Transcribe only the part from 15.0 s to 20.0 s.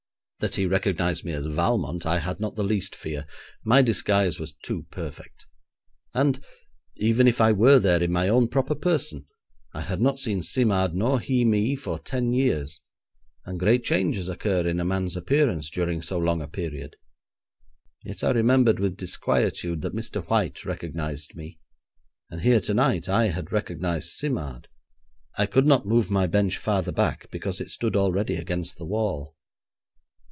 appearance during so long a period. Yet I remembered with disquietude that